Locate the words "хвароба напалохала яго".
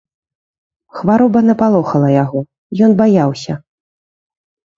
0.99-2.41